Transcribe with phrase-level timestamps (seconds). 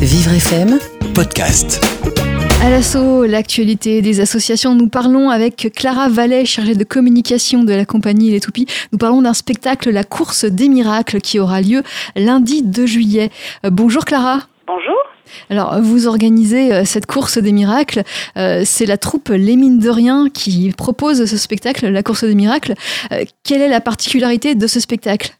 [0.00, 0.78] Vivre FM
[1.14, 1.84] Podcast.
[2.62, 7.84] À l'assaut, l'actualité des associations, nous parlons avec Clara Vallet, chargée de communication de la
[7.84, 8.64] compagnie Les Toupies.
[8.92, 11.82] Nous parlons d'un spectacle, La course des miracles, qui aura lieu
[12.16, 13.28] lundi 2 juillet.
[13.66, 14.38] Euh, bonjour Clara.
[14.66, 14.96] Bonjour.
[15.50, 18.02] Alors, vous organisez euh, cette course des miracles.
[18.38, 22.34] Euh, c'est la troupe Les Mines de Rien qui propose ce spectacle, la course des
[22.34, 22.72] miracles.
[23.44, 25.36] quelle est la particularité de ce spectacle?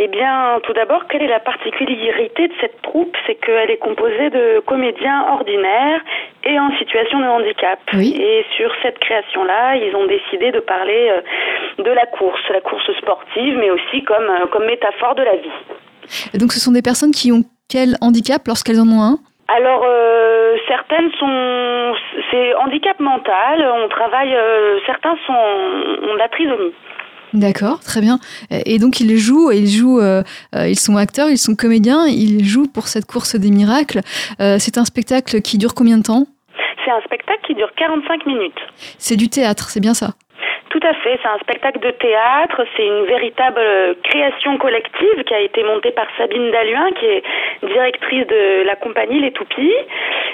[0.00, 3.16] Eh bien, tout d'abord, quelle est la particularité de cette troupe?
[3.26, 6.00] C'est qu'elle est composée de comédiens ordinaires
[6.44, 7.80] et en situation de handicap.
[7.94, 12.88] Et sur cette création-là, ils ont décidé de parler euh, de la course, la course
[12.96, 16.38] sportive, mais aussi comme, euh, comme métaphore de la vie.
[16.38, 19.18] donc, ce sont des personnes qui ont quel handicap lorsqu'elles en ont un?
[19.48, 21.94] Alors euh, certaines sont
[22.30, 24.36] c'est handicap mental, on travaille
[24.86, 26.74] certains sont ont la trisomie.
[27.34, 28.18] D'accord, très bien.
[28.50, 30.22] Et donc ils jouent, ils jouent, euh,
[30.54, 34.00] euh, ils sont acteurs, ils sont comédiens, ils jouent pour cette course des miracles.
[34.40, 36.24] Euh, c'est un spectacle qui dure combien de temps?
[36.84, 38.60] C'est un spectacle qui dure 45 minutes.
[38.98, 40.14] C'est du théâtre, c'est bien ça?
[40.70, 43.60] Tout à fait, c'est un spectacle de théâtre, c'est une véritable
[44.04, 47.22] création collective qui a été montée par Sabine Dalluin, qui est
[47.66, 49.72] directrice de la compagnie Les Toupies.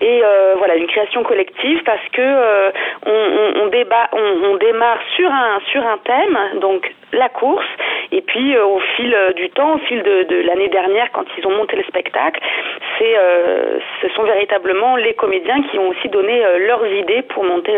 [0.00, 2.70] Et euh, voilà, une création collective parce que euh,
[3.06, 7.66] on, on, débat, on, démarre sur un sur un thème, donc la course,
[8.12, 11.46] et puis euh, au fil du temps, au fil de, de l'année dernière, quand ils
[11.46, 12.40] ont monté le spectacle,
[12.98, 13.16] c'est
[14.02, 17.72] ce sont véritablement les comédiens qui ont aussi donné leurs idées pour monter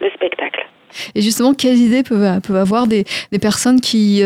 [0.00, 0.66] le spectacle.
[1.14, 3.04] Et justement, quelles idées peuvent, peuvent avoir des,
[3.40, 4.22] personnes qui,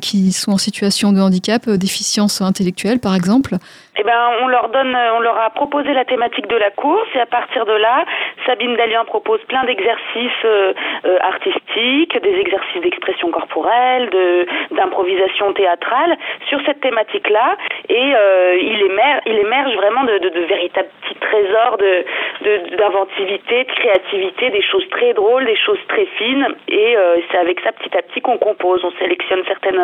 [0.00, 3.56] qui sont en situation de handicap, déficience intellectuelle par exemple?
[3.96, 7.20] Eh ben, on leur donne, on leur a proposé la thématique de la course et
[7.20, 8.04] à partir de là,
[8.44, 10.72] Sabine Dalian propose plein d'exercices euh,
[11.04, 16.16] euh, artistiques, des exercices d'expression corporelle, de d'improvisation théâtrale.
[16.48, 17.56] Sur cette thématique-là
[17.88, 22.04] et euh, il émerge, il émerge vraiment de, de, de véritables petits trésors de
[22.76, 26.96] d'inventivité, de, créativité, des choses très drôles, des choses très fines et
[27.30, 28.84] c'est avec ça petit à petit qu'on compose.
[28.84, 29.80] On sélectionne certaines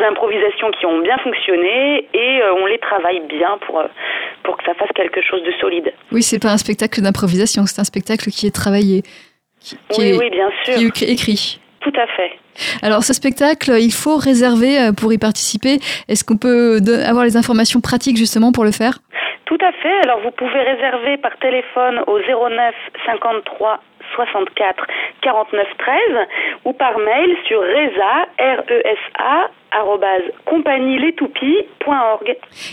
[0.00, 3.86] improvisations qui ont bien fonctionné et on les travaille bien pour, euh,
[4.42, 5.92] pour que ça fasse quelque chose de solide.
[6.12, 9.02] Oui, c'est pas un spectacle d'improvisation, c'est un spectacle qui est travaillé,
[9.60, 10.92] qui, oui, est, oui, bien sûr.
[10.92, 11.60] Qui est écrit.
[11.88, 12.32] Tout à fait.
[12.82, 15.78] Alors ce spectacle, il faut réserver euh, pour y participer.
[16.08, 18.98] Est-ce qu'on peut avoir les informations pratiques justement pour le faire?
[19.46, 19.96] Tout à fait.
[20.02, 22.74] Alors vous pouvez réserver par téléphone au 09
[23.06, 23.80] 53
[24.16, 24.86] 64
[25.22, 25.98] 49 13
[26.66, 29.48] ou par mail sur resa r e s a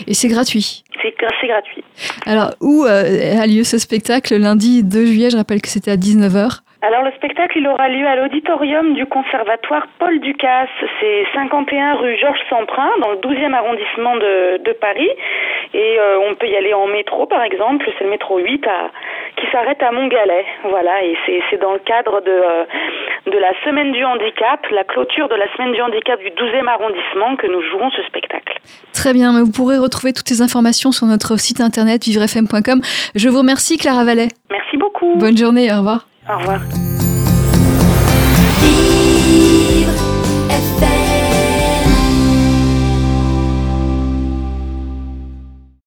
[0.06, 0.82] Et c'est gratuit?
[1.02, 1.84] C'est gratuit.
[2.26, 4.36] Alors, où euh, a lieu ce spectacle?
[4.36, 6.60] Lundi 2 juillet Je rappelle que c'était à 19h.
[6.82, 10.68] Alors le spectacle, il aura lieu à l'auditorium du conservatoire Paul Ducasse.
[11.00, 15.08] C'est 51 rue Georges Semprin, dans le 12e arrondissement de, de Paris.
[15.72, 17.90] Et euh, on peut y aller en métro, par exemple.
[17.98, 18.90] C'est le métro 8 à,
[19.36, 20.44] qui s'arrête à Montgalais.
[20.68, 21.16] Voilà, et
[21.50, 22.64] c'est dans le cadre de, euh,
[23.26, 27.36] de la semaine du handicap, la clôture de la semaine du handicap du 12e arrondissement
[27.36, 28.60] que nous jouerons ce spectacle.
[28.92, 32.80] Très bien, vous pourrez retrouver toutes ces informations sur notre site internet vivrefm.com.
[33.14, 34.28] Je vous remercie Clara Vallet.
[34.50, 35.16] Merci beaucoup.
[35.16, 36.06] Bonne journée, au revoir.
[36.28, 36.85] Au revoir.